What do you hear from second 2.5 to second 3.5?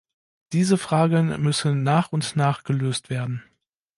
gelöst werden.